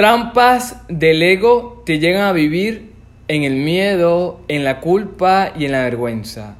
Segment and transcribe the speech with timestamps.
[0.00, 2.90] trampas del ego te llegan a vivir
[3.28, 6.56] en el miedo, en la culpa y en la vergüenza.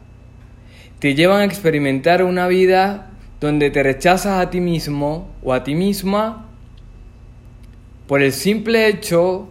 [0.99, 5.75] Te llevan a experimentar una vida donde te rechazas a ti mismo o a ti
[5.75, 6.51] misma
[8.07, 9.49] por el simple hecho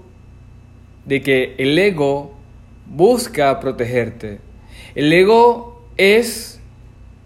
[1.05, 2.35] de que el ego
[2.85, 4.39] busca protegerte.
[4.93, 6.61] El ego es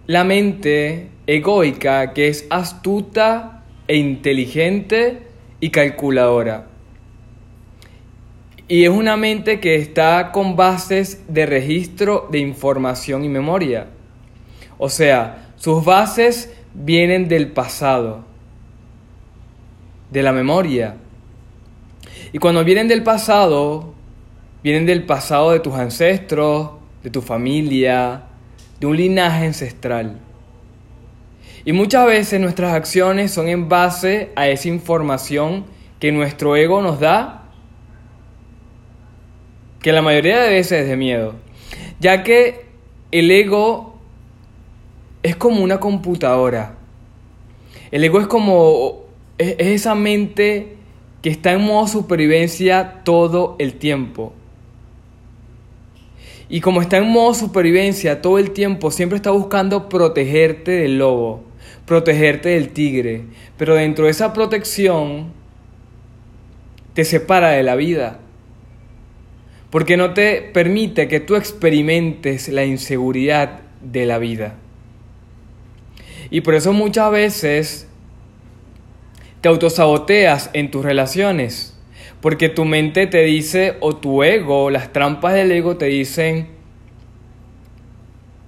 [0.08, 5.33] la mente egoica que es astuta e inteligente
[5.64, 6.66] y calculadora.
[8.68, 13.88] Y es una mente que está con bases de registro de información y memoria.
[14.78, 18.26] O sea, sus bases vienen del pasado,
[20.12, 20.98] de la memoria.
[22.34, 23.94] Y cuando vienen del pasado,
[24.64, 26.72] vienen del pasado de tus ancestros,
[27.04, 28.24] de tu familia,
[28.82, 30.20] de un linaje ancestral.
[31.66, 35.66] Y muchas veces nuestras acciones son en base a esa información
[36.00, 37.46] que nuestro ego nos da,
[39.82, 41.36] que la mayoría de veces es de miedo,
[42.00, 42.66] ya que
[43.12, 43.98] el ego
[45.22, 46.76] es como una computadora.
[47.92, 49.04] El ego es como
[49.38, 50.78] es esa mente
[51.22, 54.34] que está en modo supervivencia todo el tiempo.
[56.54, 61.44] Y como está en modo supervivencia todo el tiempo, siempre está buscando protegerte del lobo,
[61.88, 63.24] protegerte del tigre.
[63.58, 65.34] Pero dentro de esa protección
[66.94, 68.20] te separa de la vida.
[69.72, 74.54] Porque no te permite que tú experimentes la inseguridad de la vida.
[76.30, 77.88] Y por eso muchas veces
[79.42, 81.73] te autosaboteas en tus relaciones,
[82.24, 86.48] porque tu mente te dice, o tu ego, las trampas del ego te dicen,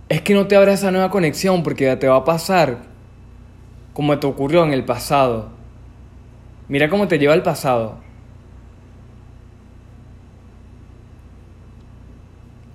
[0.07, 2.77] es que no te abras esa nueva conexión porque te va a pasar
[3.91, 5.49] como te ocurrió en el pasado.
[6.69, 7.97] Mira cómo te lleva el pasado.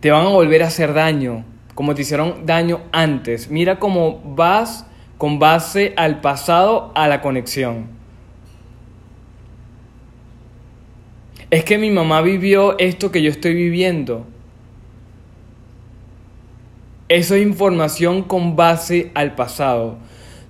[0.00, 3.50] Te van a volver a hacer daño, como te hicieron daño antes.
[3.50, 4.84] Mira cómo vas
[5.16, 7.99] con base al pasado a la conexión.
[11.50, 14.24] Es que mi mamá vivió esto que yo estoy viviendo.
[17.08, 19.98] Eso es información con base al pasado.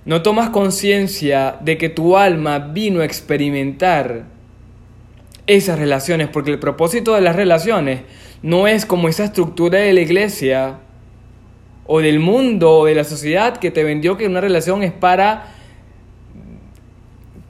[0.05, 4.25] No tomas conciencia de que tu alma vino a experimentar
[5.47, 8.01] esas relaciones, porque el propósito de las relaciones
[8.43, 10.79] no es como esa estructura de la iglesia
[11.87, 15.55] o del mundo o de la sociedad que te vendió que una relación es para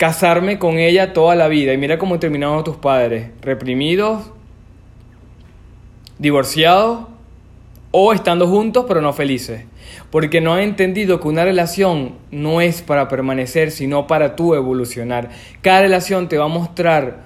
[0.02, 1.74] casarme con ella toda la vida.
[1.74, 4.32] Y mira cómo terminaron tus padres, reprimidos,
[6.18, 7.06] divorciados
[7.92, 9.66] o estando juntos pero no felices.
[10.10, 15.30] Porque no han entendido que una relación no es para permanecer, sino para tú evolucionar.
[15.62, 17.22] Cada relación te va a mostrar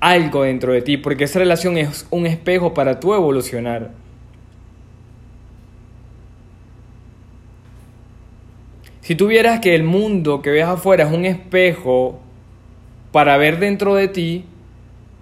[0.00, 3.92] algo dentro de ti, porque esa relación es un espejo para tú evolucionar.
[9.06, 12.18] Si tuvieras que el mundo que ves afuera es un espejo
[13.12, 14.46] para ver dentro de ti,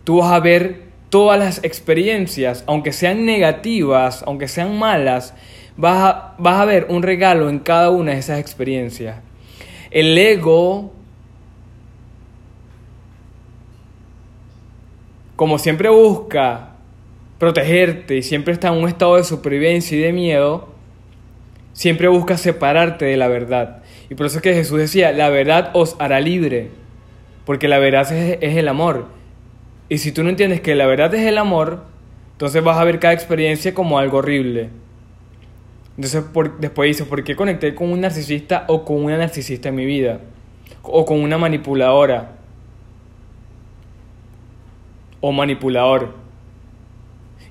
[0.05, 5.35] tú vas a ver todas las experiencias, aunque sean negativas, aunque sean malas,
[5.77, 9.19] vas a, vas a ver un regalo en cada una de esas experiencias.
[9.91, 10.91] El ego,
[15.37, 16.71] como siempre busca
[17.39, 20.74] protegerte y siempre está en un estado de supervivencia y de miedo,
[21.75, 23.83] siempre busca separarte de la verdad.
[24.09, 26.71] Y por eso es que Jesús decía, la verdad os hará libre,
[27.45, 29.09] porque la verdad es, el amor.
[29.91, 31.85] Y si tú no entiendes que la verdad es el amor,
[32.33, 34.71] entonces vas a ver cada experiencia como algo horrible.
[35.97, 36.25] Entonces
[36.59, 40.21] después dices, ¿por qué conecté con un narcisista o con una narcisista en mi vida?
[40.83, 42.33] O con una manipuladora.
[45.21, 46.24] O manipulador.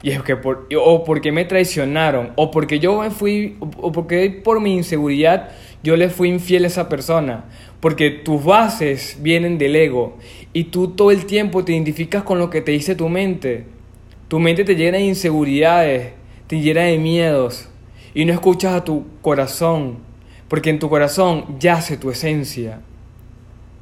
[0.04, 4.30] Y es que por, o porque me traicionaron, o porque yo me fui, o porque
[4.30, 5.50] por mi inseguridad
[5.82, 7.46] yo le fui infiel a esa persona.
[7.80, 10.18] Porque tus bases vienen del ego
[10.54, 13.66] y tú todo el tiempo te identificas con lo que te dice tu mente.
[14.28, 16.12] Tu mente te llena de inseguridades,
[16.48, 17.70] te llena de miedos
[18.14, 20.00] y no escuchas a tu corazón,
[20.48, 22.82] porque en tu corazón yace tu esencia,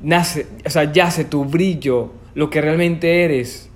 [0.01, 3.70] nace, o sea, yace tu brillo, lo que realmente eres.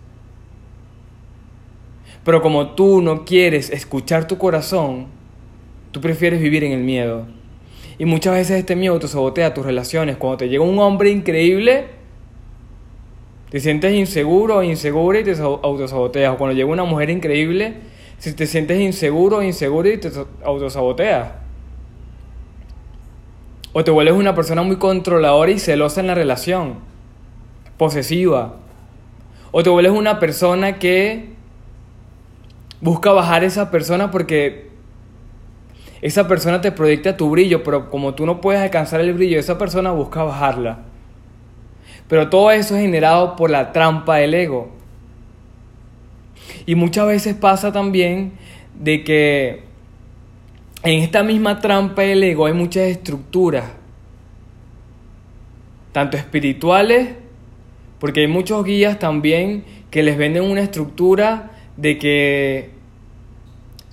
[2.26, 5.06] Pero como tú no quieres escuchar tu corazón,
[5.92, 7.28] tú prefieres vivir en el miedo.
[8.00, 9.08] Y muchas veces este miedo te
[9.52, 10.18] tus relaciones.
[10.18, 11.86] Cuando te llega un hombre increíble,
[13.52, 16.34] te sientes inseguro o insegura y te autosaboteas.
[16.34, 17.76] O cuando llega una mujer increíble,
[18.18, 20.12] si te sientes inseguro o insegura y te
[20.44, 21.30] autosaboteas.
[23.72, 26.80] O te vuelves una persona muy controladora y celosa en la relación.
[27.78, 28.56] posesiva.
[29.52, 31.35] O te vuelves una persona que
[32.82, 34.70] busca bajar esa persona porque
[36.02, 39.58] esa persona te proyecta tu brillo, pero como tú no puedes alcanzar el brillo, esa
[39.58, 40.80] persona busca bajarla.
[42.08, 44.70] Pero todo eso es generado por la trampa del ego.
[46.66, 48.34] Y muchas veces pasa también
[48.80, 49.64] de que
[50.84, 53.66] en esta misma trampa del ego hay muchas estructuras,
[55.92, 57.16] tanto espirituales,
[58.00, 62.70] porque hay muchos guías también que les venden una estructura de que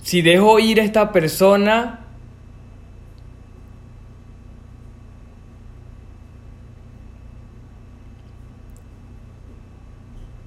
[0.01, 2.01] si dejo ir a esta persona,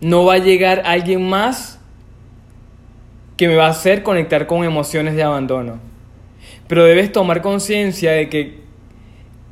[0.00, 1.80] no va a llegar alguien más
[3.36, 5.78] que me va a hacer conectar con emociones de abandono.
[6.68, 8.60] Pero debes tomar conciencia de que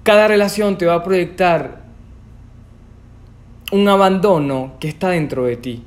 [0.03, 1.83] cada relación te va a proyectar
[3.73, 5.83] un abandono que está dentro de ti,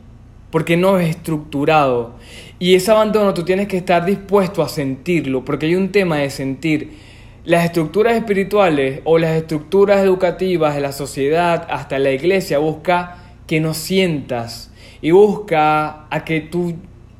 [0.57, 2.15] porque no es estructurado.
[2.57, 6.31] Y ese abandono tú tienes que estar dispuesto a sentirlo, porque hay un tema de
[6.31, 6.93] sentir.
[7.45, 13.59] Las estructuras espirituales o las estructuras educativas de la sociedad, hasta la iglesia, busca que
[13.59, 16.73] no sientas y busca a que tú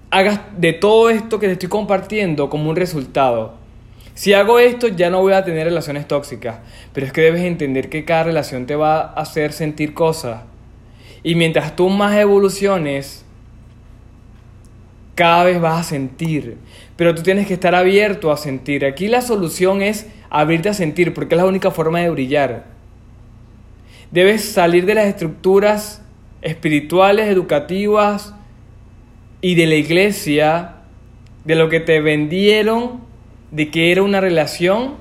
[0.10, 3.54] hagas de todo esto que te estoy compartiendo como un resultado.
[4.16, 6.58] Si hago esto ya no voy a tener relaciones tóxicas,
[6.92, 10.42] pero es que debes entender que cada relación te va a hacer sentir cosas.
[11.22, 13.26] Y mientras tú más evoluciones,
[15.18, 16.58] cada vez vas a sentir.
[16.96, 18.86] Pero tú tienes que estar abierto a sentir.
[18.86, 22.66] Aquí la solución es abrirte a sentir, porque es la única forma de brillar.
[24.12, 26.04] Debes salir de las estructuras
[26.44, 28.36] espirituales, educativas
[29.42, 30.76] y de la iglesia,
[31.46, 33.02] de lo que te vendieron,
[33.50, 34.98] de que era una relación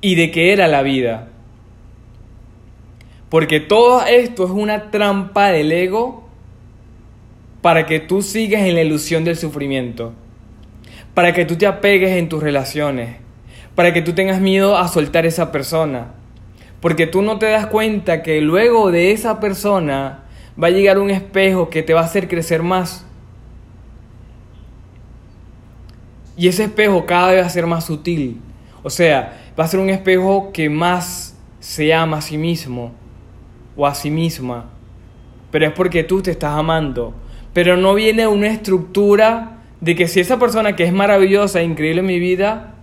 [0.00, 1.28] y de que era la vida.
[3.28, 6.23] Porque todo esto es una trampa del ego
[7.64, 10.12] para que tú sigas en la ilusión del sufrimiento,
[11.14, 13.16] para que tú te apegues en tus relaciones,
[13.74, 16.08] para que tú tengas miedo a soltar esa persona,
[16.82, 20.24] porque tú no te das cuenta que luego de esa persona
[20.62, 23.06] va a llegar un espejo que te va a hacer crecer más.
[26.36, 28.42] Y ese espejo cada vez va a ser más sutil.
[28.82, 32.92] O sea, va a ser un espejo que más se ama a sí mismo
[33.74, 34.66] o a sí misma.
[35.50, 37.23] Pero es porque tú te estás amando.
[37.54, 42.00] Pero no viene una estructura de que si esa persona que es maravillosa e increíble
[42.00, 42.74] en mi vida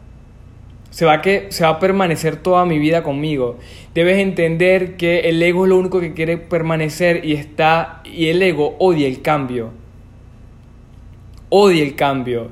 [0.89, 3.57] se va, que, se va a permanecer toda mi vida conmigo.
[3.93, 8.41] Debes entender que el ego es lo único que quiere permanecer y está y el
[8.41, 9.71] ego odia el cambio.
[11.49, 12.49] Odia el cambio.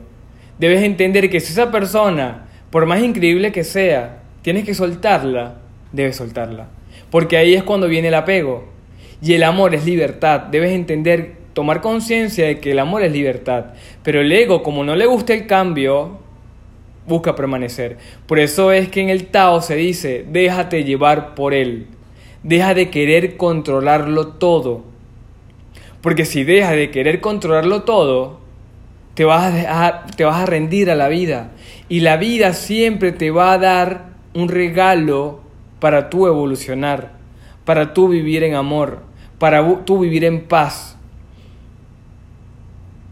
[0.58, 5.56] Debes entender que si esa persona, por más increíble que sea, tienes que soltarla,
[5.92, 6.68] debes soltarla.
[7.12, 8.68] Porque ahí es cuando viene el apego.
[9.22, 10.42] Y el amor es libertad.
[10.42, 13.74] Debes entender, tomar conciencia de que el amor es libertad.
[14.02, 16.18] Pero el ego, como no le gusta el cambio,
[17.06, 17.98] busca permanecer.
[18.28, 21.88] Por eso es que en el Tao se dice, déjate llevar por él.
[22.44, 24.86] Deja de querer controlarlo todo.
[26.00, 28.40] Porque si dejas de querer controlarlo todo,
[29.16, 31.52] te vas, a te vas a rendir a la vida.
[31.90, 35.42] Y la vida siempre te va a dar un regalo
[35.82, 37.12] para tú evolucionar,
[37.66, 39.02] para tú vivir en amor,
[39.40, 40.96] para tú vivir en paz.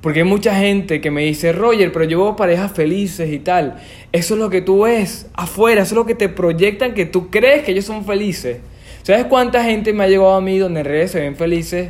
[0.01, 3.77] Porque hay mucha gente que me dice, Roger, pero yo veo parejas felices y tal.
[4.11, 7.29] Eso es lo que tú ves afuera, eso es lo que te proyectan que tú
[7.29, 8.59] crees que ellos son felices.
[9.03, 11.89] ¿Sabes cuánta gente me ha llegado a mí donde en redes se ven felices?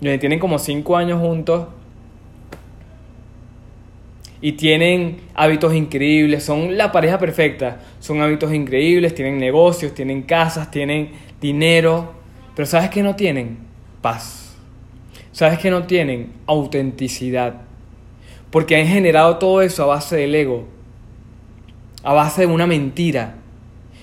[0.00, 1.66] Donde tienen como cinco años juntos
[4.42, 10.70] y tienen hábitos increíbles, son la pareja perfecta, son hábitos increíbles, tienen negocios, tienen casas,
[10.70, 11.10] tienen
[11.40, 12.14] dinero,
[12.54, 13.58] pero ¿sabes qué no tienen?
[14.00, 14.49] Paz.
[15.32, 16.32] ¿Sabes que no tienen?
[16.46, 17.62] Autenticidad.
[18.50, 20.66] Porque han generado todo eso a base del ego,
[22.02, 23.36] a base de una mentira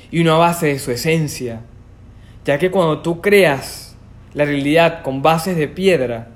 [0.09, 1.61] y no a base de su esencia.
[2.45, 3.97] Ya que cuando tú creas
[4.33, 6.29] la realidad con bases de piedra,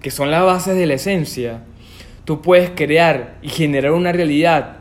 [0.00, 1.62] que son las bases de la esencia,
[2.24, 4.78] tú puedes crear y generar una realidad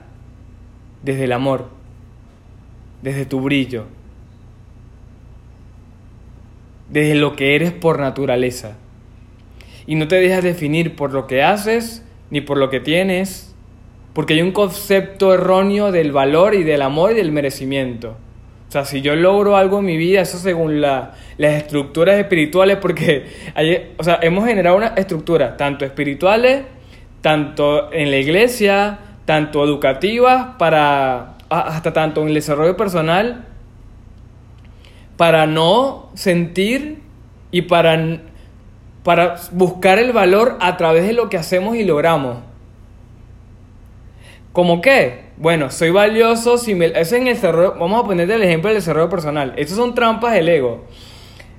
[1.02, 1.68] desde el amor,
[3.02, 3.88] desde tu brillo,
[6.90, 8.78] desde lo que eres por naturaleza
[9.86, 13.54] y no te dejas definir por lo que haces ni por lo que tienes,
[14.14, 18.16] porque hay un concepto erróneo del valor y del amor y del merecimiento.
[18.68, 22.78] O sea, si yo logro algo en mi vida, eso según la, las estructuras espirituales,
[22.78, 26.64] porque hay, o sea, hemos generado una estructura, tanto espirituales,
[27.22, 33.46] tanto en la iglesia, tanto educativas, para, hasta tanto en el desarrollo personal,
[35.18, 37.00] para no sentir
[37.52, 38.22] y para,
[39.04, 42.38] para buscar el valor a través de lo que hacemos y logramos.
[44.54, 45.32] ¿Cómo qué?
[45.38, 46.86] Bueno, soy valioso si me...
[46.88, 47.76] Eso en el desarrollo...
[47.80, 49.54] Vamos a poner el ejemplo del desarrollo personal.
[49.58, 50.86] Esas son trampas del ego.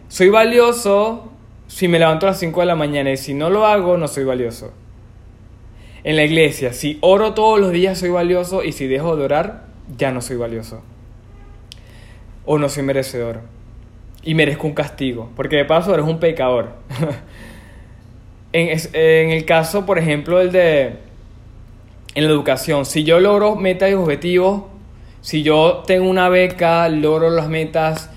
[0.08, 1.30] Soy valioso
[1.66, 4.06] si me levanto a las 5 de la mañana y si no lo hago, no
[4.06, 4.72] soy valioso.
[6.04, 9.64] En la iglesia, si oro todos los días, soy valioso y si dejo de orar,
[9.96, 10.82] ya no soy valioso.
[12.44, 13.40] O no soy merecedor.
[14.24, 16.70] Y merezco un castigo, porque de paso eres un pecador.
[18.52, 21.04] en, en el caso, por ejemplo, el de
[22.14, 22.86] en la educación.
[22.86, 24.62] Si yo logro metas y objetivos,
[25.20, 28.10] si yo tengo una beca, logro las metas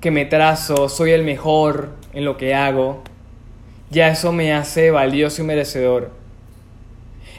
[0.00, 3.02] que me trazo, soy el mejor en lo que hago,
[3.90, 6.10] ya eso me hace valioso y merecedor.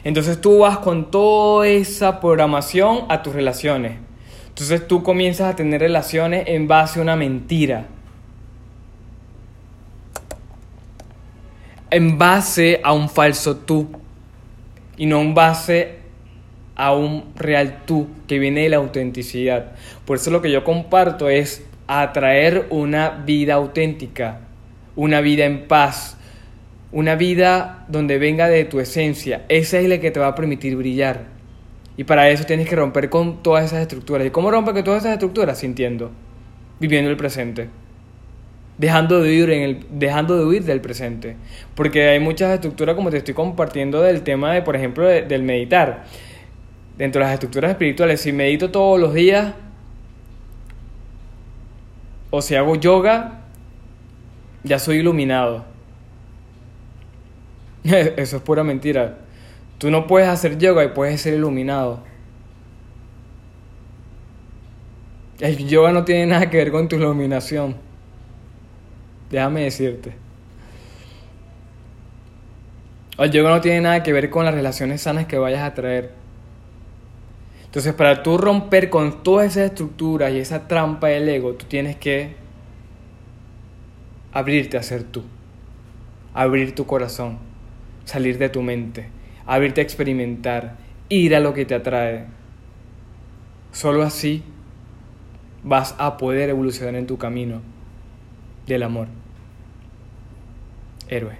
[0.04, 3.98] Entonces tú vas con toda esa programación a tus relaciones.
[4.48, 7.86] Entonces tú comienzas a tener relaciones en base a una mentira.
[11.90, 13.88] En base a un falso tú.
[14.96, 15.96] Y no en base
[16.74, 19.72] a un real tú que viene de la autenticidad.
[20.04, 24.40] Por eso lo que yo comparto es atraer una vida auténtica,
[24.94, 26.16] una vida en paz,
[26.92, 29.44] una vida donde venga de tu esencia.
[29.48, 31.24] Esa es la que te va a permitir brillar.
[31.96, 34.26] Y para eso tienes que romper con todas esas estructuras.
[34.26, 35.58] ¿Y cómo romper con todas esas estructuras?
[35.58, 36.10] Sintiendo,
[36.78, 37.70] viviendo el presente.
[38.78, 41.36] Dejando de, huir en el, dejando de huir del presente.
[41.74, 46.04] Porque hay muchas estructuras, como te estoy compartiendo, del tema de, por ejemplo, del meditar
[46.96, 49.54] dentro de las estructuras espirituales, si medito todos los días,
[52.30, 53.40] o si hago yoga,
[54.62, 55.64] ya soy iluminado.
[57.84, 59.18] Eso es pura mentira.
[59.78, 62.02] Tú no puedes hacer yoga y puedes ser iluminado.
[65.38, 67.76] El yoga no tiene nada que ver con tu iluminación.
[69.30, 70.14] Déjame decirte.
[73.18, 76.12] El yoga no tiene nada que ver con las relaciones sanas que vayas a traer.
[77.64, 81.96] Entonces, para tú romper con todas esas estructuras y esa trampa del ego, tú tienes
[81.96, 82.34] que
[84.32, 85.22] abrirte a ser tú,
[86.34, 87.38] abrir tu corazón,
[88.04, 89.08] salir de tu mente,
[89.46, 90.76] abrirte a experimentar,
[91.08, 92.26] ir a lo que te atrae.
[93.72, 94.42] Solo así
[95.62, 97.75] vas a poder evolucionar en tu camino
[98.66, 99.08] del amor.
[101.08, 101.36] Héroe.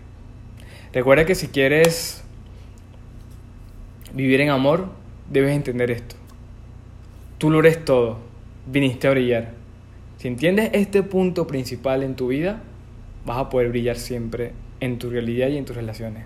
[0.93, 2.23] Recuerda que si quieres
[4.15, 4.89] vivir en amor,
[5.31, 6.17] debes entender esto.
[7.39, 8.19] Tú lo eres todo,
[8.67, 9.53] viniste a brillar.
[10.19, 12.63] Si entiendes este punto principal en tu vida,
[13.27, 16.25] vas a poder brillar siempre en tu realidad y en tus relaciones.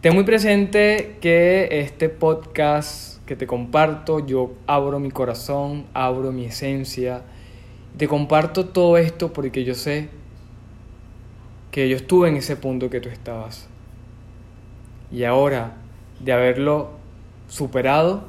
[0.00, 6.46] Ten muy presente que este podcast que te comparto, yo abro mi corazón, abro mi
[6.46, 7.22] esencia,
[7.96, 10.08] te comparto todo esto porque yo sé
[11.70, 13.68] que yo estuve en ese punto que tú estabas.
[15.12, 15.76] Y ahora,
[16.20, 16.90] de haberlo
[17.48, 18.24] superado,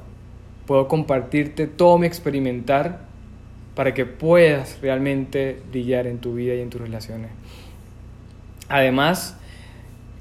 [0.65, 3.01] puedo compartirte todo mi experimentar
[3.75, 7.31] para que puedas realmente brillar en tu vida y en tus relaciones.
[8.67, 9.37] Además,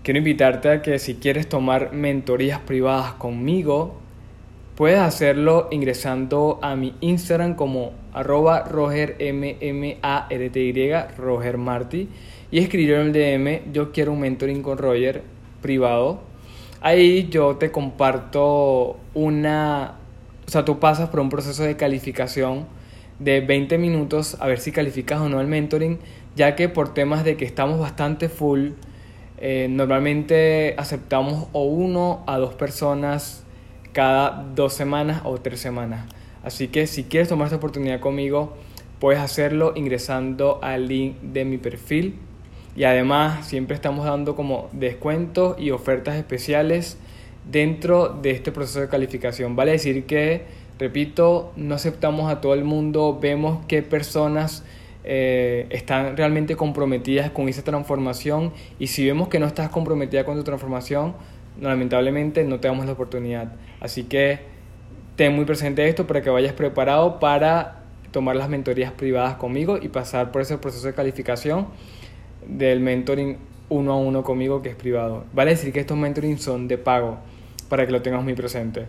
[0.03, 4.01] quiero invitarte a que si quieres tomar mentorías privadas conmigo,
[4.77, 9.97] puedes hacerlo ingresando a mi Instagram como arroba rogermmarty,
[11.17, 12.09] Roger Marty,
[12.51, 15.23] y escribir en el DM, yo quiero un mentoring con Roger
[15.63, 16.21] privado.
[16.81, 20.01] Ahí yo te comparto una
[20.51, 22.67] o sea, tú pasas por un proceso de calificación
[23.21, 26.01] de 20 minutos a ver si calificas o no el mentoring,
[26.35, 28.71] ya que por temas de que estamos bastante full,
[29.39, 33.45] eh, normalmente aceptamos o uno a dos personas
[33.93, 36.07] cada dos semanas o tres semanas.
[36.43, 38.55] Así que si quieres tomar esta oportunidad conmigo,
[38.99, 42.17] puedes hacerlo ingresando al link de mi perfil.
[42.77, 46.99] Y además siempre estamos dando como descuentos y ofertas especiales
[47.51, 49.57] dentro de este proceso de calificación.
[49.57, 50.45] Vale decir que,
[50.79, 54.65] repito, no aceptamos a todo el mundo, vemos qué personas
[55.03, 60.37] eh, están realmente comprometidas con esa transformación y si vemos que no estás comprometida con
[60.37, 61.15] tu transformación,
[61.61, 63.53] lamentablemente no te damos la oportunidad.
[63.81, 64.50] Así que
[65.21, 69.89] ten muy presente esto para que vayas preparado para tomar las mentorías privadas conmigo y
[69.89, 71.67] pasar por ese proceso de calificación
[72.47, 73.37] del mentoring
[73.69, 75.27] uno a uno conmigo que es privado.
[75.35, 77.19] Vale decir que estos mentoring son de pago
[77.69, 78.87] para que lo tengas muy presente.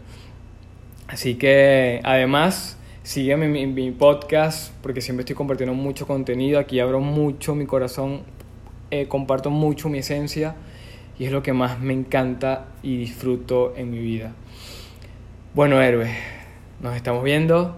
[1.09, 6.59] Así que además, sígueme en mi, podcast porque siempre estoy compartiendo mucho contenido.
[6.59, 8.21] Aquí abro mucho mi corazón,
[8.89, 10.55] eh, comparto mucho mi esencia
[11.19, 14.31] y es lo que más me encanta y disfruto en mi vida.
[15.53, 16.09] Bueno, héroe,
[16.79, 17.75] nos estamos viendo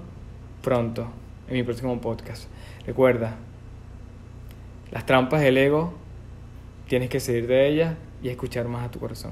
[0.62, 1.08] pronto
[1.48, 2.44] en mi próximo podcast.
[2.86, 3.34] Recuerda,
[4.92, 5.92] las trampas del ego,
[6.88, 9.32] tienes que salir de ellas y escuchar más a tu corazón.